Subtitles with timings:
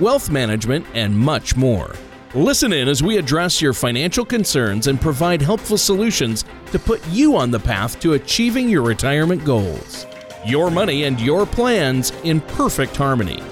[0.00, 1.94] wealth management, and much more.
[2.34, 7.36] Listen in as we address your financial concerns and provide helpful solutions to put you
[7.36, 10.06] on the path to achieving your retirement goals.
[10.46, 13.42] Your money and your plans in perfect harmony.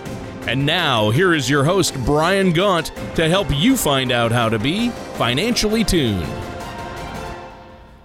[0.47, 4.59] And now, here is your host, Brian Gaunt, to help you find out how to
[4.59, 4.89] be
[5.19, 6.27] financially tuned.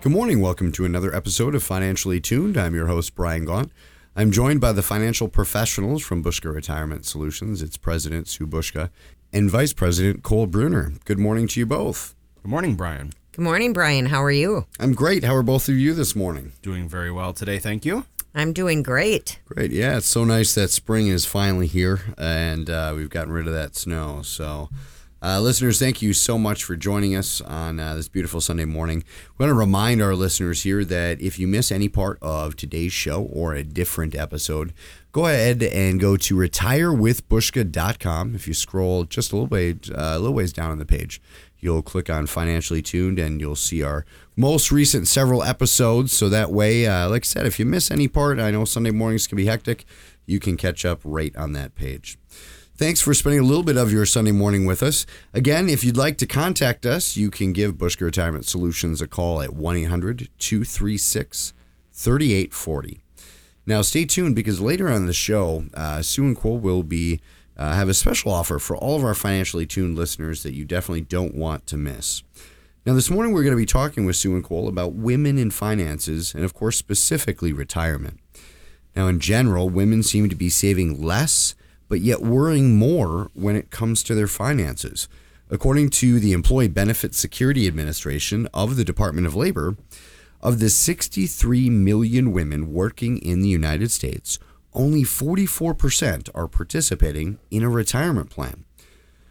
[0.02, 0.42] Good morning.
[0.42, 2.58] Welcome to another episode of Financially Tuned.
[2.58, 3.72] I'm your host, Brian Gaunt.
[4.16, 7.64] I'm joined by the financial professionals from Bushka Retirement Solutions.
[7.64, 8.92] It's President Sue Bushka
[9.32, 10.94] and Vice President Cole Bruner.
[11.06, 12.14] Good morning to you both.
[12.44, 13.14] Good morning, Brian.
[13.32, 14.06] Good morning, Brian.
[14.06, 14.68] How are you?
[14.80, 15.24] I'm great.
[15.24, 16.52] How are both of you this morning?
[16.62, 18.06] Doing very well today, thank you.
[18.36, 19.40] I'm doing great.
[19.46, 19.72] Great.
[19.72, 23.54] Yeah, it's so nice that spring is finally here and uh, we've gotten rid of
[23.54, 24.22] that snow.
[24.22, 24.70] So,
[25.24, 29.06] uh, listeners, thank you so much for joining us on uh, this beautiful Sunday morning.
[29.38, 32.92] We want to remind our listeners here that if you miss any part of today's
[32.92, 34.74] show or a different episode,
[35.14, 38.36] go ahead and go to retirewithbushka.com.
[38.36, 41.22] If you scroll just a little way, uh, a little ways down on the page,
[41.58, 46.12] you'll click on financially tuned and you'll see our most recent several episodes.
[46.12, 48.92] So that way, uh, like I said, if you miss any part, I know Sunday
[48.92, 49.86] mornings can be hectic,
[50.26, 52.18] you can catch up right on that page.
[52.84, 55.06] Thanks for spending a little bit of your Sunday morning with us.
[55.34, 59.42] Again, if you'd like to contact us, you can give Bushka Retirement Solutions a call
[59.42, 61.54] at 1 800 236
[61.94, 63.02] 3840.
[63.66, 67.22] Now, stay tuned because later on the show, uh, Sue and Cole will be
[67.56, 71.00] uh, have a special offer for all of our financially tuned listeners that you definitely
[71.00, 72.22] don't want to miss.
[72.86, 75.52] Now, this morning we're going to be talking with Sue and Cole about women in
[75.52, 78.20] finances and, of course, specifically retirement.
[78.94, 81.56] Now, in general, women seem to be saving less,
[81.88, 85.08] but yet worrying more when it comes to their finances.
[85.50, 89.76] According to the Employee Benefit Security Administration of the Department of Labor,
[90.42, 94.40] of the 63 million women working in the United States,
[94.74, 98.66] only 44% are participating in a retirement plan.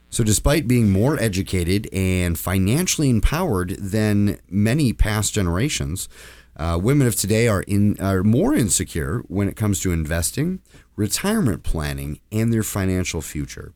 [0.08, 6.08] So, despite being more educated and financially empowered than many past generations,
[6.56, 10.60] uh, women of today are in are more insecure when it comes to investing,
[10.96, 13.72] retirement planning, and their financial future.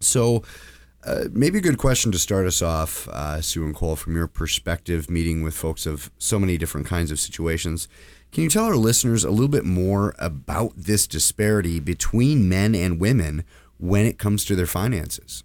[0.00, 0.42] So,
[1.04, 4.26] uh, maybe a good question to start us off, uh, Sue and Cole, from your
[4.26, 7.88] perspective, meeting with folks of so many different kinds of situations.
[8.32, 13.00] Can you tell our listeners a little bit more about this disparity between men and
[13.00, 13.44] women
[13.78, 15.42] when it comes to their finances?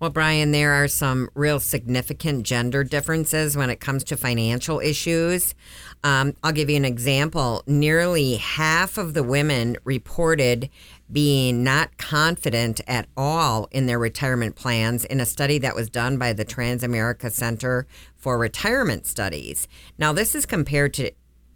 [0.00, 5.56] Well, Brian, there are some real significant gender differences when it comes to financial issues.
[6.04, 7.64] Um, I'll give you an example.
[7.66, 10.70] Nearly half of the women reported
[11.10, 16.16] being not confident at all in their retirement plans in a study that was done
[16.16, 19.66] by the Transamerica Center for Retirement Studies.
[19.98, 21.10] Now, this is compared to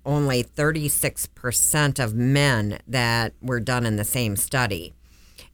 [0.04, 4.94] only 36% of men that were done in the same study.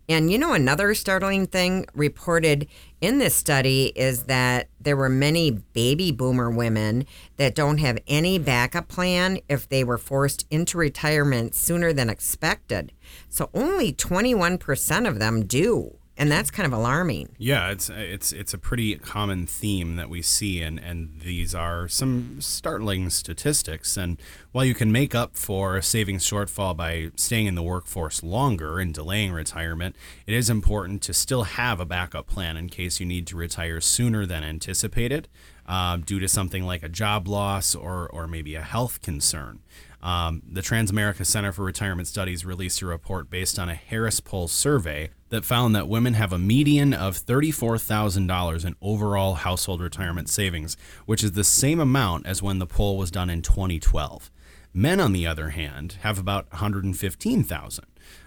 [0.09, 2.67] And you know, another startling thing reported
[3.01, 7.05] in this study is that there were many baby boomer women
[7.37, 12.93] that don't have any backup plan if they were forced into retirement sooner than expected.
[13.29, 17.29] So only 21% of them do and that's kind of alarming.
[17.39, 21.87] Yeah, it's it's it's a pretty common theme that we see, and and these are
[21.89, 23.97] some startling statistics.
[23.97, 24.21] And
[24.51, 28.81] while you can make up for a savings shortfall by staying in the workforce longer
[28.81, 29.95] and delaying retirement,
[30.27, 33.81] it is important to still have a backup plan in case you need to retire
[33.81, 35.29] sooner than anticipated.
[35.67, 39.59] Uh, due to something like a job loss or, or maybe a health concern.
[40.01, 44.47] Um, the Transamerica Center for Retirement Studies released a report based on a Harris Poll
[44.47, 50.77] survey that found that women have a median of $34,000 in overall household retirement savings,
[51.05, 54.31] which is the same amount as when the poll was done in 2012.
[54.73, 57.85] Men, on the other hand, have about 115,000.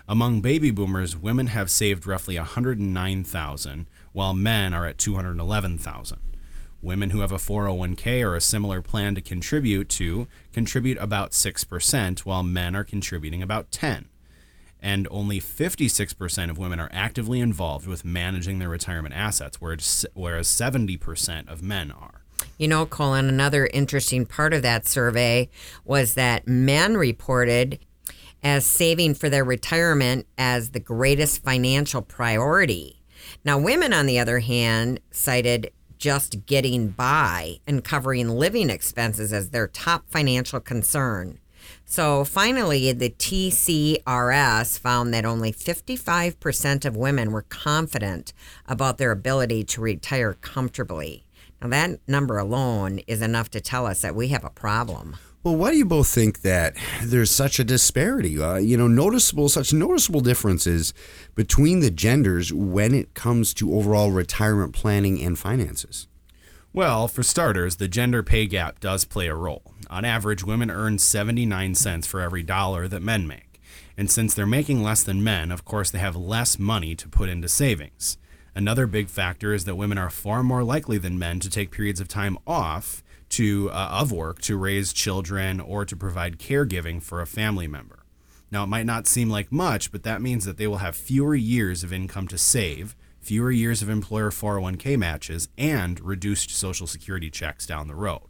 [0.08, 6.20] Among baby boomers, women have saved roughly 109,000, while men are at 211,000.
[6.82, 12.20] Women who have a 401k or a similar plan to contribute to contribute about 6%,
[12.20, 14.08] while men are contributing about 10.
[14.82, 21.48] And only 56% of women are actively involved with managing their retirement assets, whereas 70%
[21.48, 22.24] of men are.
[22.58, 25.50] You know, Colin, another interesting part of that survey
[25.86, 27.78] was that men reported
[28.42, 33.04] as saving for their retirement as the greatest financial priority.
[33.46, 39.52] Now, women, on the other hand, cited just getting by and covering living expenses as
[39.52, 41.38] their top financial concern.
[41.86, 48.34] So finally, the TCRS found that only 55% of women were confident
[48.68, 51.28] about their ability to retire comfortably.
[51.62, 55.18] Now, that number alone is enough to tell us that we have a problem.
[55.44, 58.40] Well, why do you both think that there's such a disparity?
[58.40, 60.94] Uh, you know, noticeable, such noticeable differences
[61.34, 66.08] between the genders when it comes to overall retirement planning and finances.
[66.74, 69.74] Well, for starters, the gender pay gap does play a role.
[69.90, 73.60] On average, women earn 79 cents for every dollar that men make.
[73.98, 77.30] And since they're making less than men, of course, they have less money to put
[77.30, 78.18] into savings.
[78.54, 82.02] Another big factor is that women are far more likely than men to take periods
[82.02, 87.22] of time off to uh, of work to raise children or to provide caregiving for
[87.22, 88.00] a family member.
[88.52, 91.34] Now, it might not seem like much, but that means that they will have fewer
[91.34, 97.30] years of income to save, fewer years of employer 401k matches, and reduced Social Security
[97.30, 98.24] checks down the road.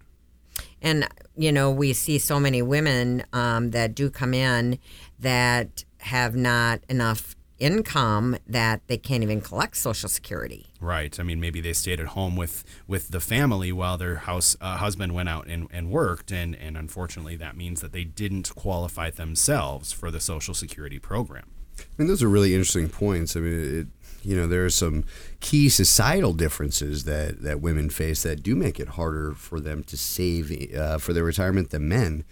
[0.79, 4.77] And, you know, we see so many women um, that do come in
[5.17, 10.67] that have not enough income that they can't even collect Social Security.
[10.81, 11.17] Right.
[11.19, 14.77] I mean, maybe they stayed at home with, with the family while their house uh,
[14.77, 19.11] husband went out and, and worked, and, and unfortunately, that means that they didn't qualify
[19.11, 21.45] themselves for the Social Security program.
[21.79, 23.35] I mean, those are really interesting points.
[23.35, 23.87] I mean, it,
[24.23, 25.03] you know, there are some
[25.39, 29.97] key societal differences that, that women face that do make it harder for them to
[29.97, 32.23] save uh, for their retirement than men.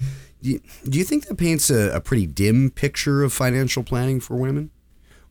[0.41, 4.19] Do you, do you think that paints a, a pretty dim picture of financial planning
[4.19, 4.71] for women?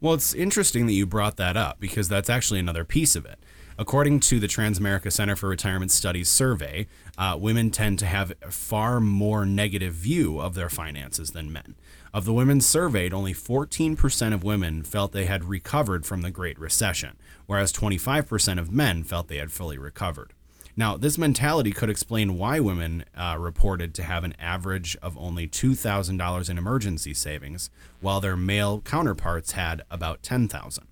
[0.00, 3.38] Well, it's interesting that you brought that up because that's actually another piece of it.
[3.76, 6.86] According to the Transamerica Center for Retirement Studies survey,
[7.16, 11.74] uh, women tend to have a far more negative view of their finances than men.
[12.14, 16.58] Of the women surveyed, only 14% of women felt they had recovered from the Great
[16.58, 17.16] Recession,
[17.46, 20.32] whereas 25% of men felt they had fully recovered.
[20.78, 25.48] Now, this mentality could explain why women uh, reported to have an average of only
[25.48, 27.68] $2,000 in emergency savings,
[28.00, 30.86] while their male counterparts had about 10000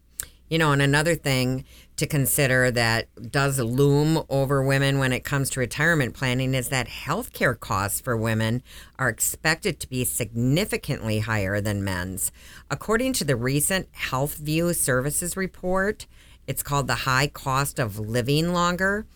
[0.49, 1.65] You know, and another thing
[1.99, 6.89] to consider that does loom over women when it comes to retirement planning is that
[6.89, 8.65] healthcare costs for women
[8.99, 12.33] are expected to be significantly higher than men's.
[12.73, 16.09] According to the recent Health View Services report,
[16.49, 19.07] it's called the High Cost of Living Longer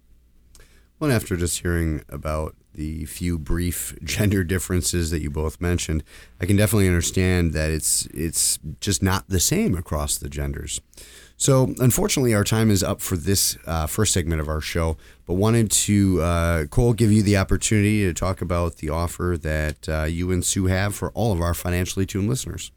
[0.99, 6.05] Well, after just hearing about the few brief gender differences that you both mentioned,
[6.41, 10.81] I can definitely understand that it's it's just not the same across the genders.
[11.39, 14.97] So, unfortunately, our time is up for this uh, first segment of our show,
[15.27, 19.87] but wanted to, uh, Cole, give you the opportunity to talk about the offer that
[19.87, 22.73] uh, you and Sue have for all of our financially tuned listeners.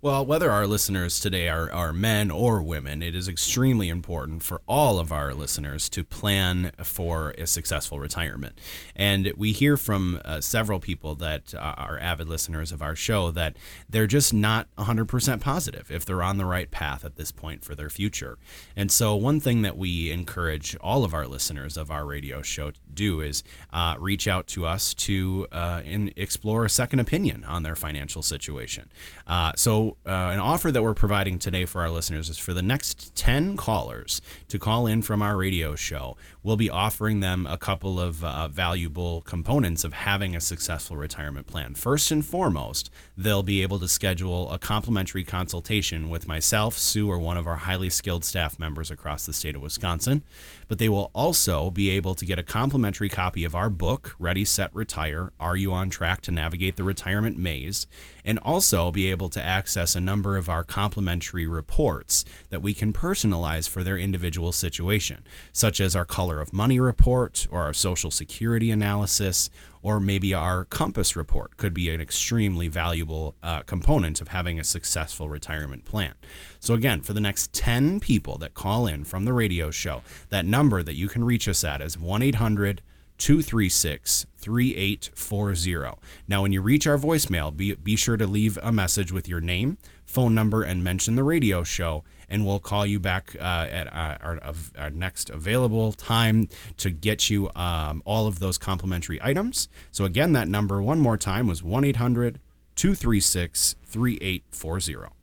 [0.00, 4.62] Well, whether our listeners today are, are men or women, it is extremely important for
[4.68, 8.60] all of our listeners to plan for a successful retirement.
[8.94, 13.32] And we hear from uh, several people that uh, are avid listeners of our show
[13.32, 13.56] that
[13.90, 17.74] they're just not 100% positive if they're on the right path at this point for
[17.74, 18.38] their future.
[18.76, 22.70] And so, one thing that we encourage all of our listeners of our radio show
[22.70, 27.42] to do is uh, reach out to us to uh, in, explore a second opinion
[27.42, 28.88] on their financial situation.
[29.26, 32.62] Uh, so, uh, an offer that we're providing today for our listeners is for the
[32.62, 36.16] next 10 callers to call in from our radio show.
[36.48, 41.46] We'll be offering them a couple of uh, valuable components of having a successful retirement
[41.46, 41.74] plan.
[41.74, 42.88] First and foremost,
[43.18, 47.56] they'll be able to schedule a complimentary consultation with myself, Sue, or one of our
[47.56, 50.24] highly skilled staff members across the state of Wisconsin.
[50.68, 54.46] But they will also be able to get a complimentary copy of our book, Ready,
[54.46, 57.86] Set, Retire Are You on Track to Navigate the Retirement Maze?
[58.28, 62.92] and also be able to access a number of our complimentary reports that we can
[62.92, 68.10] personalize for their individual situation, such as our color of money report or our social
[68.10, 69.50] security analysis
[69.82, 74.64] or maybe our compass report could be an extremely valuable uh, component of having a
[74.64, 76.14] successful retirement plan.
[76.60, 80.44] So, again, for the next 10 people that call in from the radio show, that
[80.44, 82.82] number that you can reach us at is 1 800
[83.18, 86.00] 236 3840.
[86.28, 89.40] Now, when you reach our voicemail, be, be sure to leave a message with your
[89.40, 93.92] name, phone number, and mention the radio show, and we'll call you back uh, at
[93.92, 99.68] our, our, our, next available time to get you um, all of those complimentary items.
[99.90, 102.40] So, again, that number one more time was 1 800
[102.76, 105.17] 236 3840.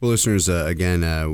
[0.00, 1.28] Well, listeners, uh, again, uh,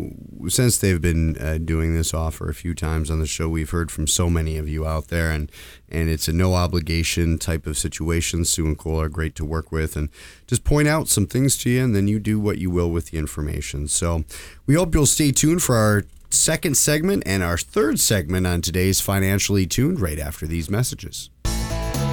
[0.49, 3.93] since they've been uh, doing this offer a few times on the show, we've heard
[3.93, 5.53] from so many of you out there, and,
[5.89, 8.45] and it's a no obligation type of situation.
[8.45, 10.09] Sue and Cole are great to work with, and
[10.49, 13.13] just point out some things to you, and then you do what you will with
[13.13, 13.87] the information.
[13.87, 14.25] So
[14.67, 19.01] we hope you'll stay tuned for our second segment and our third segment on today's
[19.01, 21.31] Financially Tuned right after these messages.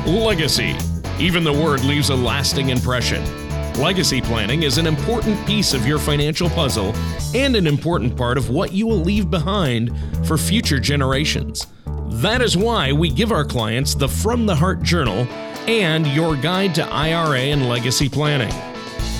[0.06, 0.76] Legacy.
[1.18, 3.43] Even the word leaves a lasting impression.
[3.78, 6.94] Legacy planning is an important piece of your financial puzzle
[7.34, 9.92] and an important part of what you will leave behind
[10.28, 11.66] for future generations.
[12.08, 15.28] That is why we give our clients the From the Heart Journal
[15.68, 18.54] and your guide to IRA and legacy planning.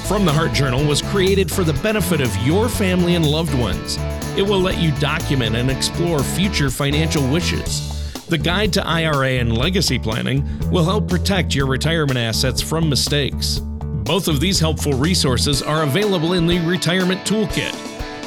[0.08, 3.98] From the Heart Journal was created for the benefit of your family and loved ones.
[4.38, 7.90] It will let you document and explore future financial wishes.
[8.28, 13.60] The Guide to IRA and Legacy Planning will help protect your retirement assets from mistakes.
[14.04, 17.72] Both of these helpful resources are available in the Retirement Toolkit.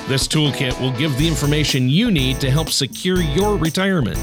[0.09, 4.19] This toolkit will give the information you need to help secure your retirement.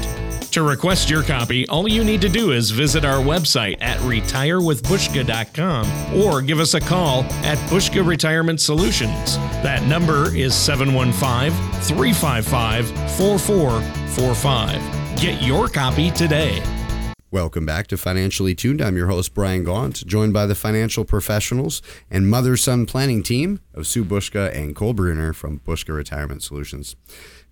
[0.50, 6.16] To request your copy, all you need to do is visit our website at retirewithbushka.com
[6.16, 9.36] or give us a call at Bushka Retirement Solutions.
[9.62, 15.20] That number is 715 355 4445.
[15.20, 16.60] Get your copy today.
[17.34, 18.80] Welcome back to Financially Tuned.
[18.80, 23.58] I'm your host, Brian Gaunt, joined by the financial professionals and mother son planning team
[23.74, 26.94] of Sue Bushka and Cole Bruner from Bushka Retirement Solutions.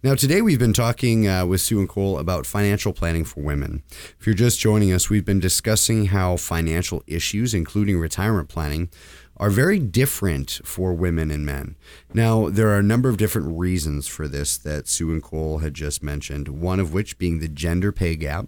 [0.04, 3.82] Now, today we've been talking uh, with Sue and Cole about financial planning for women.
[4.20, 8.88] If you're just joining us, we've been discussing how financial issues, including retirement planning,
[9.36, 11.74] are very different for women and men.
[12.14, 15.74] Now, there are a number of different reasons for this that Sue and Cole had
[15.74, 18.46] just mentioned, one of which being the gender pay gap.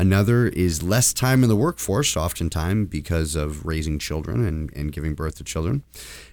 [0.00, 5.12] Another is less time in the workforce, oftentimes because of raising children and, and giving
[5.12, 5.82] birth to children,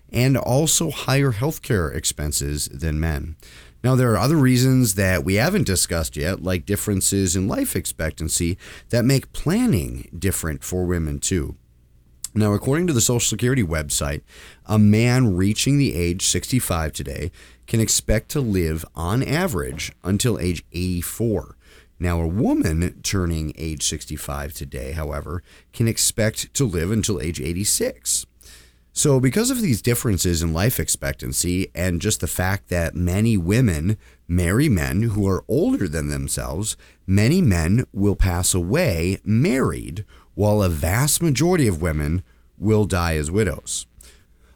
[0.10, 3.36] and also higher healthcare expenses than men.
[3.84, 8.58] Now, there are other reasons that we haven't discussed yet, like differences in life expectancy,
[8.88, 11.58] that make planning different for women too.
[12.34, 14.22] Now, according to the Social Security website,
[14.66, 17.32] a man reaching the age 65 today
[17.66, 21.57] can expect to live on average until age 84.
[22.00, 25.42] Now, a woman turning age 65 today, however,
[25.74, 28.26] can expect to live until age 86.
[28.94, 33.98] So, because of these differences in life expectancy and just the fact that many women
[34.28, 36.76] marry men who are older than themselves,
[37.06, 42.24] many men will pass away married, while a vast majority of women
[42.58, 43.86] will die as widows.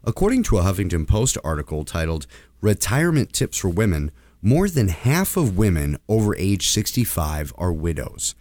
[0.03, 2.25] According to a Huffington Post article titled
[2.62, 8.36] Retirement Tips for Women, more than half of women over age 65 are widows.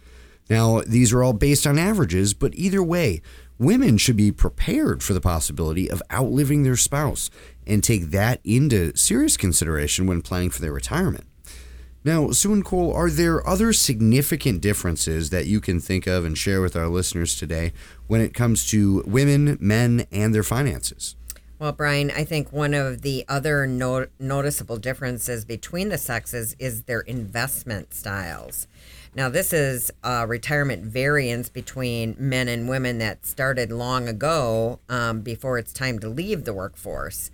[0.49, 3.21] Now, these are all based on averages, but either way,
[3.57, 7.29] women should be prepared for the possibility of outliving their spouse
[7.65, 11.25] and take that into serious consideration when planning for their retirement.
[12.03, 16.35] Now, Sue and Cole, are there other significant differences that you can think of and
[16.35, 17.73] share with our listeners today
[18.07, 21.15] when it comes to women, men, and their finances?
[21.61, 26.85] Well, Brian, I think one of the other no- noticeable differences between the sexes is
[26.85, 28.67] their investment styles.
[29.13, 35.21] Now, this is a retirement variance between men and women that started long ago um,
[35.21, 37.29] before it's time to leave the workforce.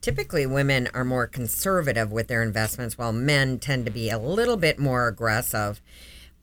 [0.00, 4.56] Typically, women are more conservative with their investments, while men tend to be a little
[4.56, 5.82] bit more aggressive.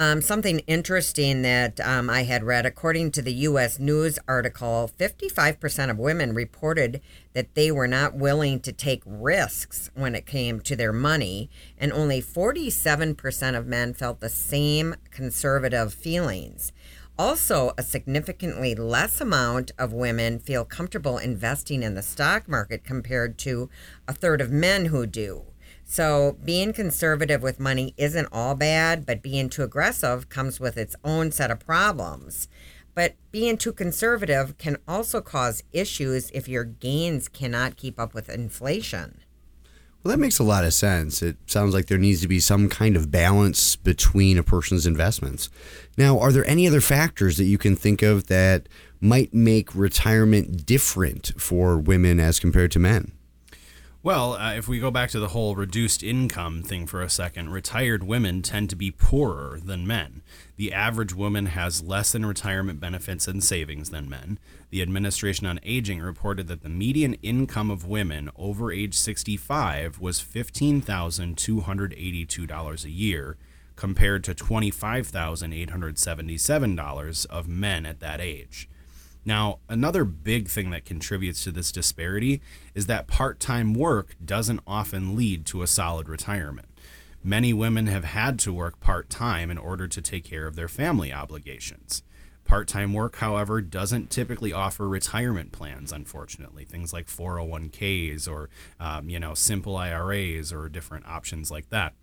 [0.01, 3.77] Um, something interesting that um, I had read, according to the U.S.
[3.77, 7.01] News article, 55% of women reported
[7.33, 11.93] that they were not willing to take risks when it came to their money, and
[11.93, 16.71] only 47% of men felt the same conservative feelings.
[17.19, 23.37] Also, a significantly less amount of women feel comfortable investing in the stock market compared
[23.37, 23.69] to
[24.07, 25.43] a third of men who do.
[25.85, 30.95] So, being conservative with money isn't all bad, but being too aggressive comes with its
[31.03, 32.47] own set of problems.
[32.93, 38.29] But being too conservative can also cause issues if your gains cannot keep up with
[38.29, 39.21] inflation.
[40.03, 41.21] Well, that makes a lot of sense.
[41.21, 45.49] It sounds like there needs to be some kind of balance between a person's investments.
[45.95, 48.67] Now, are there any other factors that you can think of that
[48.99, 53.11] might make retirement different for women as compared to men?
[54.03, 57.51] Well, uh, if we go back to the whole reduced income thing for a second,
[57.51, 60.23] retired women tend to be poorer than men.
[60.55, 64.39] The average woman has less in retirement benefits and savings than men.
[64.71, 70.19] The Administration on Aging reported that the median income of women over age 65 was
[70.19, 73.37] $15,282 a year,
[73.75, 78.67] compared to $25,877 of men at that age.
[79.23, 82.41] Now, another big thing that contributes to this disparity
[82.73, 86.69] is that part time work doesn't often lead to a solid retirement.
[87.23, 90.67] Many women have had to work part time in order to take care of their
[90.67, 92.01] family obligations.
[92.45, 96.65] Part time work, however, doesn't typically offer retirement plans, unfortunately.
[96.65, 98.49] Things like 401ks or,
[98.79, 101.93] um, you know, simple IRAs or different options like that.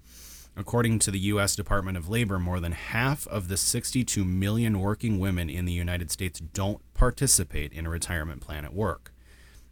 [0.59, 1.55] According to the U.S.
[1.55, 6.11] Department of Labor, more than half of the 62 million working women in the United
[6.11, 9.15] States don't participate in a retirement plan at work.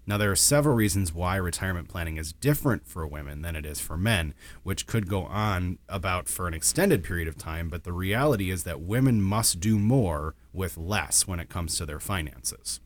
[0.07, 3.81] Now, there are several reasons why retirement planning is different for women than it is
[3.81, 7.93] for men, which could go on about for an extended period of time, but the
[7.93, 12.78] reality is that women must do more with less when it comes to their finances.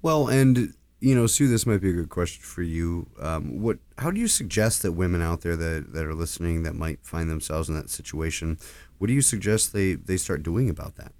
[0.00, 3.08] Well, and you know, Sue, this might be a good question for you.
[3.20, 3.78] Um, what?
[3.98, 7.30] How do you suggest that women out there that, that are listening that might find
[7.30, 8.58] themselves in that situation,
[8.98, 11.12] what do you suggest they, they start doing about that?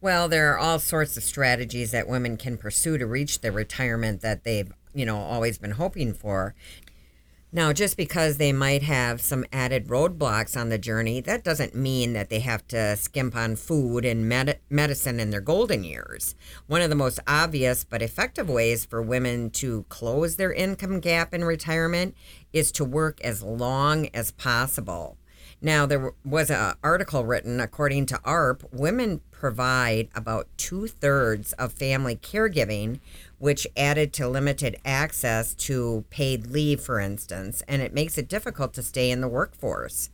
[0.00, 4.20] Well, there are all sorts of strategies that women can pursue to reach the retirement
[4.20, 6.54] that they've, you know, always been hoping for.
[7.54, 12.12] Now, just because they might have some added roadblocks on the journey, that doesn't mean
[12.12, 16.34] that they have to skimp on food and med- medicine in their golden years.
[16.66, 21.32] One of the most obvious but effective ways for women to close their income gap
[21.32, 22.16] in retirement
[22.52, 25.16] is to work as long as possible.
[25.62, 31.72] Now, there was an article written, according to AARP, women provide about two thirds of
[31.72, 32.98] family caregiving,
[33.44, 38.72] which added to limited access to paid leave, for instance, and it makes it difficult
[38.72, 40.08] to stay in the workforce.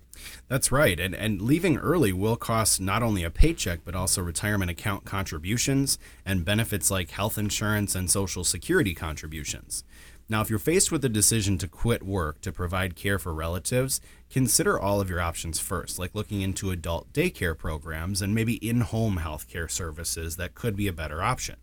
[0.49, 0.99] That's right.
[0.99, 5.96] And, and leaving early will cost not only a paycheck, but also retirement account contributions
[6.26, 9.84] and benefits like health insurance and social security contributions.
[10.28, 14.00] Now, if you're faced with the decision to quit work to provide care for relatives,
[14.28, 18.81] consider all of your options first, like looking into adult daycare programs and maybe in
[18.81, 21.55] home healthcare services that could be a better option.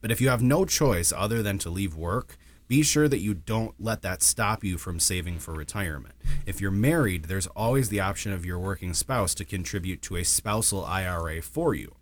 [0.00, 2.36] But if you have no choice other than to leave work,
[2.68, 6.14] be sure that you don't let that stop you from saving for retirement.
[6.44, 10.24] If you're married, there's always the option of your working spouse to contribute to a
[10.24, 11.94] spousal IRA for you.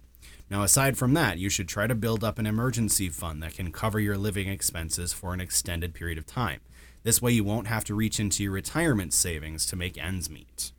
[0.50, 3.72] Now, aside from that, you should try to build up an emergency fund that can
[3.72, 6.60] cover your living expenses for an extended period of time.
[7.04, 10.72] This way, you won't have to reach into your retirement savings to make ends meet.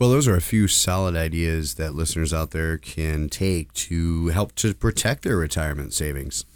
[0.00, 4.54] Well, those are a few solid ideas that listeners out there can take to help
[4.54, 6.46] to protect their retirement savings.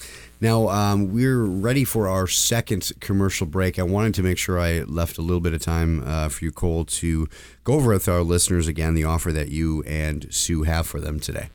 [0.41, 3.79] Now, um, we're ready for our second commercial break.
[3.79, 6.53] I wanted to make sure I left a little bit of time uh, for you,
[6.53, 7.29] Cole, to
[7.65, 11.21] go over with our listeners again the offer that you and Sue have for them
[11.21, 11.51] today.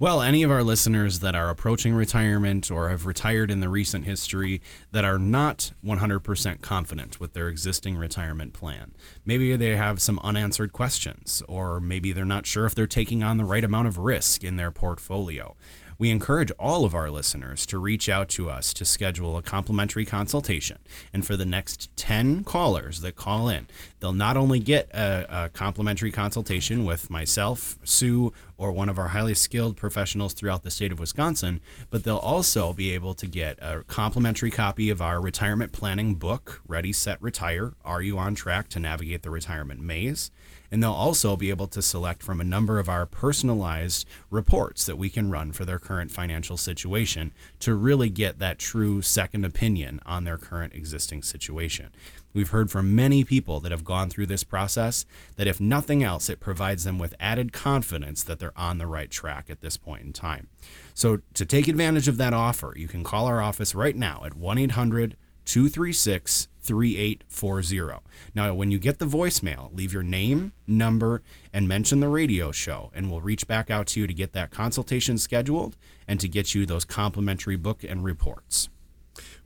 [0.00, 4.06] Well, any of our listeners that are approaching retirement or have retired in the recent
[4.06, 8.94] history that are not 100% confident with their existing retirement plan.
[9.26, 13.36] Maybe they have some unanswered questions, or maybe they're not sure if they're taking on
[13.36, 15.54] the right amount of risk in their portfolio.
[16.00, 20.06] We encourage all of our listeners to reach out to us to schedule a complimentary
[20.06, 20.78] consultation.
[21.12, 23.66] And for the next 10 callers that call in,
[23.98, 29.08] they'll not only get a, a complimentary consultation with myself, Sue, or one of our
[29.08, 31.60] highly skilled professionals throughout the state of Wisconsin,
[31.90, 36.62] but they'll also be able to get a complimentary copy of our retirement planning book,
[36.66, 40.30] Ready, Set, Retire Are You on Track to Navigate the Retirement Maze?
[40.70, 44.96] And they'll also be able to select from a number of our personalized reports that
[44.96, 50.00] we can run for their current financial situation to really get that true second opinion
[50.06, 51.90] on their current existing situation.
[52.32, 55.04] We've heard from many people that have gone through this process
[55.36, 59.10] that if nothing else, it provides them with added confidence that they're on the right
[59.10, 60.46] track at this point in time.
[60.94, 64.36] So, to take advantage of that offer, you can call our office right now at
[64.36, 68.00] 1 800 236 3840.
[68.34, 72.90] Now, when you get the voicemail, leave your name, number, and mention the radio show,
[72.94, 76.54] and we'll reach back out to you to get that consultation scheduled and to get
[76.54, 78.68] you those complimentary book and reports.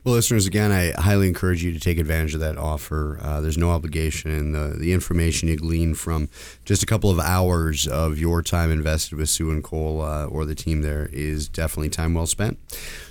[0.05, 3.19] Well, listeners, again, I highly encourage you to take advantage of that offer.
[3.23, 4.31] Uh, there's no obligation.
[4.31, 6.29] and The, the information you glean from
[6.67, 10.45] just a couple of hours of your time invested with Sue and Cole uh, or
[10.45, 12.59] the team there is definitely time well spent.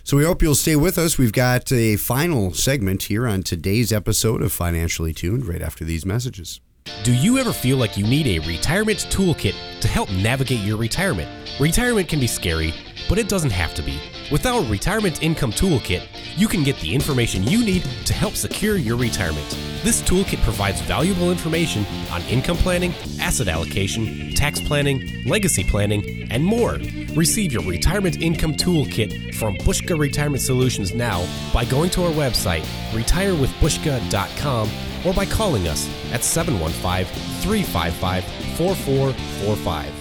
[0.03, 1.17] So we hope you'll stay with us.
[1.17, 6.06] We've got a final segment here on today's episode of Financially Tuned right after these
[6.06, 6.62] messages.
[7.04, 11.30] Do you ever feel like you need a retirement toolkit to help navigate your retirement?
[11.60, 12.74] Retirement can be scary,
[13.08, 14.00] but it doesn't have to be.
[14.32, 18.76] With our Retirement Income Toolkit, you can get the information you need to help secure
[18.78, 19.48] your retirement.
[19.84, 26.43] This toolkit provides valuable information on income planning, asset allocation, tax planning, legacy planning, and
[26.43, 26.80] more.
[27.15, 32.63] Receive your Retirement Income Toolkit from Bushka Retirement Solutions now by going to our website,
[32.91, 34.69] retirewithbushka.com,
[35.06, 37.06] or by calling us at 715
[37.42, 38.24] 355
[38.58, 39.94] 4445.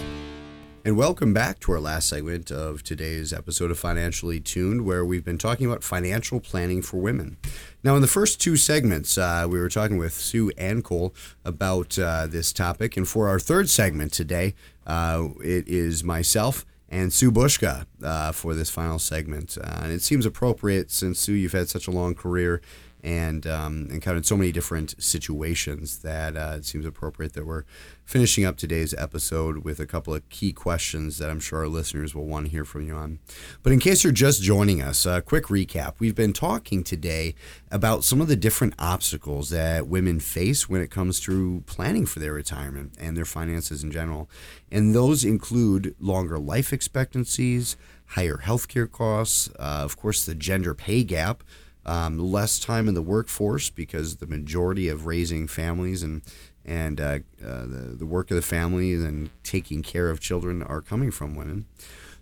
[0.85, 5.25] And welcome back to our last segment of today's episode of Financially Tuned, where we've
[5.25, 7.37] been talking about financial planning for women.
[7.85, 11.97] Now, in the first two segments, uh, we were talking with Sue and Cole about
[12.01, 12.97] uh, this topic.
[12.97, 18.55] And for our third segment today, uh, it is myself and Sue Bushka uh, for
[18.55, 19.57] this final segment.
[19.57, 22.61] Uh, and it seems appropriate since, Sue, you've had such a long career
[23.03, 27.65] and um, encountered so many different situations that uh, it seems appropriate that we're
[28.05, 32.15] finishing up today's episode with a couple of key questions that I'm sure our listeners
[32.15, 33.19] will want to hear from you on.
[33.63, 35.95] But in case you're just joining us, a quick recap.
[35.99, 37.35] We've been talking today
[37.71, 42.21] about some of the different obstacles that women face when it comes to planning for
[42.21, 44.29] their retirement and their finances in general.
[44.71, 51.03] And those include longer life expectancies, higher healthcare costs, uh, of course, the gender pay
[51.03, 51.43] gap
[51.85, 56.23] um, less time in the workforce because the majority of raising families and
[56.65, 60.81] and uh, uh, the, the work of the family and taking care of children are
[60.81, 61.67] coming from women.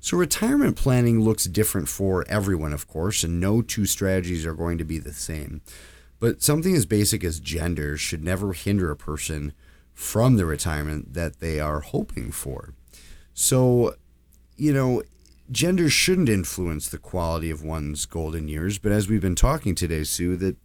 [0.01, 4.79] So retirement planning looks different for everyone, of course, and no two strategies are going
[4.79, 5.61] to be the same.
[6.21, 9.53] But something as basic as gender should never hinder a person
[9.93, 12.73] from the retirement that they are hoping for.
[13.35, 13.95] So,
[14.57, 15.03] you know,
[15.51, 20.05] gender shouldn't influence the quality of one's golden years, but as we've been talking today,
[20.05, 20.57] Sue, that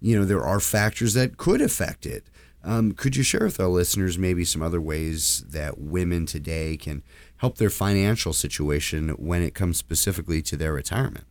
[0.00, 2.24] you know there are factors that could affect it.
[2.64, 7.02] Um, could you share with our listeners maybe some other ways that women today can
[7.38, 11.24] help their financial situation when it comes specifically to their retirement?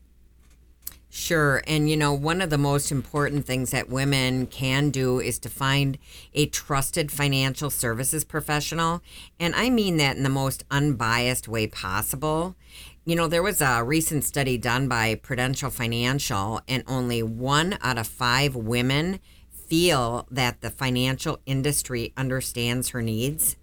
[1.10, 1.64] Sure.
[1.66, 5.50] And, you know, one of the most important things that women can do is to
[5.50, 5.98] find
[6.34, 9.02] a trusted financial services professional.
[9.40, 12.56] And I mean that in the most unbiased way possible.
[13.08, 17.98] You know, there was a recent study done by Prudential Financial, and only one out
[17.98, 23.56] of five women feel that the financial industry understands her needs.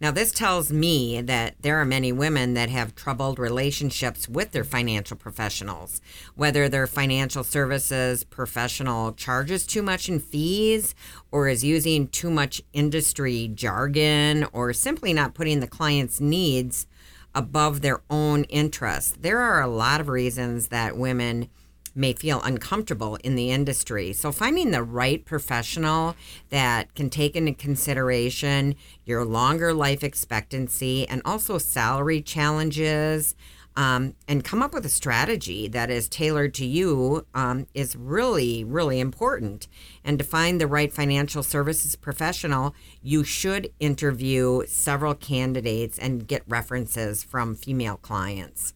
[0.00, 4.62] Now, this tells me that there are many women that have troubled relationships with their
[4.62, 6.00] financial professionals,
[6.36, 10.94] whether their financial services professional charges too much in fees
[11.32, 16.86] or is using too much industry jargon or simply not putting the client's needs
[17.34, 19.16] above their own interests.
[19.18, 21.48] There are a lot of reasons that women
[21.94, 24.12] may feel uncomfortable in the industry.
[24.12, 26.16] So, finding the right professional
[26.50, 33.34] that can take into consideration your longer life expectancy and also salary challenges,
[33.76, 38.64] um, and come up with a strategy that is tailored to you um, is really,
[38.64, 39.66] really important.
[40.04, 46.42] And to find the right financial services professional, you should interview several candidates and get
[46.46, 48.74] references from female clients.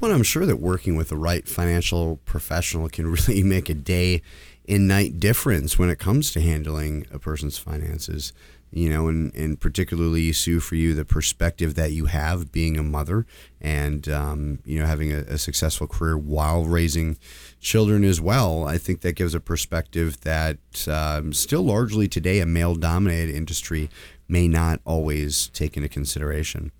[0.00, 4.22] Well, I'm sure that working with the right financial professional can really make a day
[4.68, 8.32] and night difference when it comes to handling a person's finances
[8.74, 12.82] you know, and, and particularly Sue for you, the perspective that you have being a
[12.82, 13.24] mother
[13.60, 17.16] and, um, you know, having a, a, successful career while raising
[17.60, 18.66] children as well.
[18.66, 20.58] I think that gives a perspective that
[20.88, 23.90] um, still largely today a male dominated industry
[24.26, 26.72] may not always take into consideration.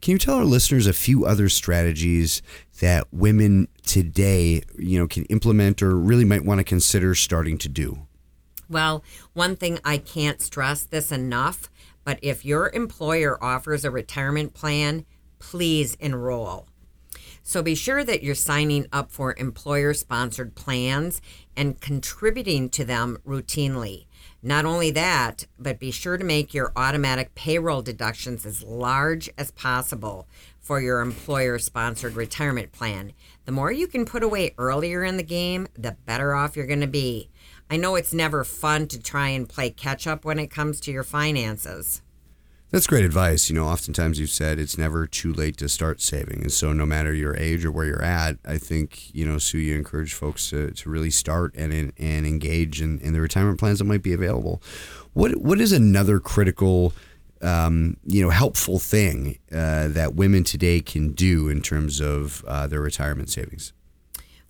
[0.00, 2.42] Can you tell our listeners a few other strategies
[2.80, 7.68] that women today, you know, can implement or really might want to consider starting to
[7.68, 8.06] do?
[8.70, 9.02] Well,
[9.32, 11.68] one thing I can't stress this enough,
[12.04, 15.04] but if your employer offers a retirement plan,
[15.40, 16.68] please enroll.
[17.42, 21.20] So be sure that you're signing up for employer sponsored plans
[21.56, 24.06] and contributing to them routinely.
[24.40, 29.50] Not only that, but be sure to make your automatic payroll deductions as large as
[29.50, 30.28] possible
[30.60, 33.12] for your employer sponsored retirement plan.
[33.46, 36.80] The more you can put away earlier in the game, the better off you're going
[36.80, 37.30] to be.
[37.70, 40.90] I know it's never fun to try and play catch up when it comes to
[40.90, 42.02] your finances.
[42.72, 43.48] That's great advice.
[43.48, 46.42] You know, oftentimes you've said it's never too late to start saving.
[46.42, 49.58] And so, no matter your age or where you're at, I think, you know, Sue,
[49.58, 53.78] you encourage folks to, to really start and, and engage in, in the retirement plans
[53.78, 54.62] that might be available.
[55.14, 56.92] What What is another critical,
[57.40, 62.68] um, you know, helpful thing uh, that women today can do in terms of uh,
[62.68, 63.72] their retirement savings?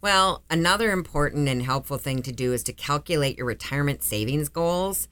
[0.03, 5.09] Well, another important and helpful thing to do is to calculate your retirement savings goals.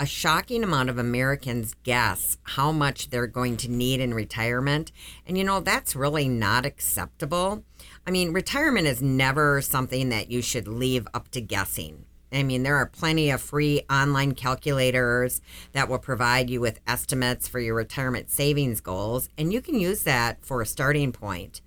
[0.00, 4.90] a shocking amount of Americans guess how much they're going to need in retirement.
[5.26, 7.62] And you know, that's really not acceptable.
[8.06, 12.06] I mean, retirement is never something that you should leave up to guessing.
[12.32, 15.40] I mean, there are plenty of free online calculators
[15.72, 20.02] that will provide you with estimates for your retirement savings goals, and you can use
[20.04, 21.60] that for a starting point.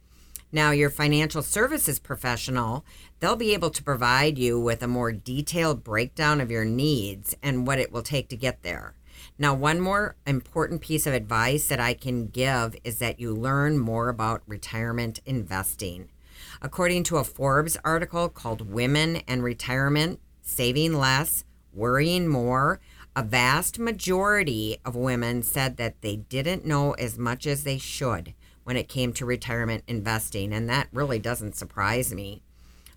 [0.55, 2.85] Now, your financial services professional,
[3.19, 7.67] they'll be able to provide you with a more detailed breakdown of your needs and
[7.67, 8.95] what it will take to get there.
[9.37, 13.77] Now, one more important piece of advice that I can give is that you learn
[13.77, 16.07] more about retirement investing.
[16.61, 22.79] According to a Forbes article called Women and Retirement Saving Less, Worrying More,
[23.13, 28.33] a vast majority of women said that they didn't know as much as they should
[28.65, 32.41] when it came to retirement investing, and that really doesn't surprise me.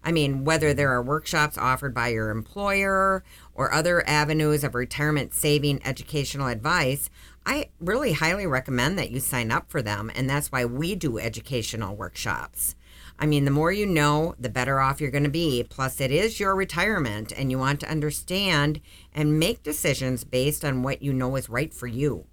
[0.02, 3.22] I mean, whether there are workshops offered by your employer
[3.54, 7.10] or other avenues of retirement saving educational advice,
[7.44, 10.10] I really highly recommend that you sign up for them.
[10.14, 12.74] And that's why we do educational workshops.
[13.18, 15.64] I mean, the more you know, the better off you're going to be.
[15.68, 18.80] Plus, it is your retirement, and you want to understand
[19.12, 22.26] and make decisions based on what you know is right for you.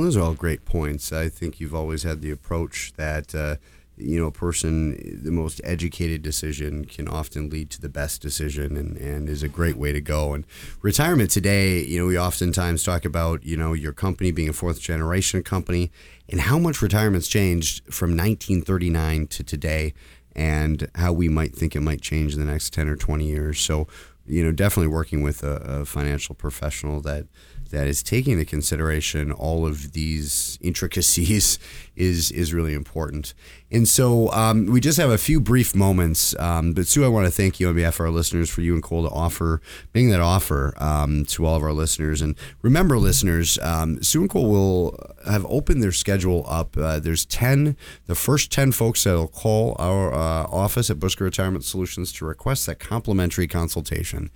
[0.00, 1.12] Well, those are all great points.
[1.12, 3.34] I think you've always had the approach that.
[3.34, 3.56] Uh,
[4.02, 8.78] you know, a person, the most educated decision can often lead to the best decision
[8.78, 10.32] and, and is a great way to go.
[10.32, 10.46] And
[10.80, 14.80] retirement today, you know, we oftentimes talk about, you know, your company being a fourth
[14.80, 15.92] generation company
[16.30, 19.92] and how much retirement's changed from 1939 to today
[20.34, 23.60] and how we might think it might change in the next 10 or 20 years.
[23.60, 23.86] So,
[24.24, 27.26] you know, definitely working with a, a financial professional that
[27.70, 31.58] that is taking into consideration all of these intricacies
[31.96, 33.34] is is really important.
[33.72, 36.34] And so um, we just have a few brief moments.
[36.38, 38.74] Um, but Sue, I want to thank you on behalf of our listeners for you
[38.74, 39.60] and Cole to offer
[39.94, 42.20] making that offer um, to all of our listeners.
[42.20, 46.76] And remember, listeners, um, Sue and Cole will have opened their schedule up.
[46.76, 51.20] Uh, there's ten, the first ten folks that will call our uh, office at Bushka
[51.20, 54.30] Retirement Solutions to request that complimentary consultation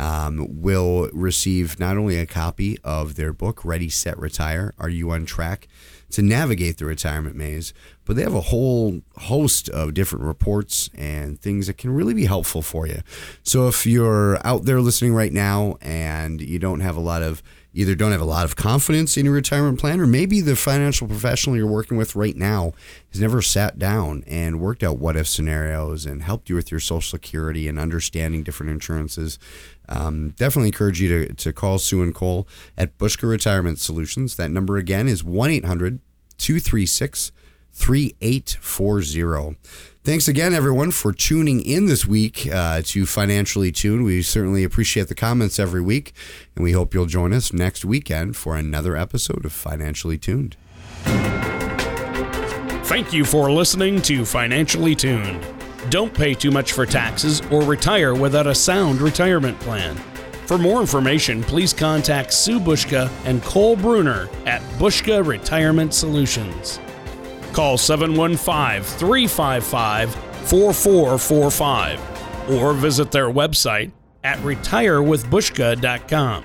[0.00, 5.10] um, will receive not only a copy of their book, Ready, Set, Retire Are You
[5.10, 5.68] on Track
[6.12, 7.74] to Navigate the Retirement Maze,
[8.06, 12.24] but they have a whole host of different reports and things that can really be
[12.24, 13.02] helpful for you.
[13.42, 17.42] So if you're out there listening right now and you don't have a lot of
[17.72, 21.06] either don't have a lot of confidence in your retirement plan, or maybe the financial
[21.06, 22.72] professional you're working with right now
[23.12, 26.80] has never sat down and worked out what if scenarios and helped you with your
[26.80, 29.38] Social Security and understanding different insurances.
[29.88, 34.36] Um, definitely encourage you to, to call Sue and Cole at Bushka Retirement Solutions.
[34.36, 36.00] That number again is 1 800
[36.38, 37.32] 236
[37.72, 39.56] 3840.
[40.02, 44.04] Thanks again, everyone, for tuning in this week uh, to Financially Tuned.
[44.04, 46.14] We certainly appreciate the comments every week,
[46.56, 50.56] and we hope you'll join us next weekend for another episode of Financially Tuned.
[52.84, 55.46] Thank you for listening to Financially Tuned.
[55.90, 59.96] Don't pay too much for taxes or retire without a sound retirement plan.
[60.46, 66.80] For more information, please contact Sue Bushka and Cole Bruner at Bushka Retirement Solutions.
[67.52, 73.92] Call 715 355 4445 or visit their website
[74.24, 76.44] at retirewithbushka.com.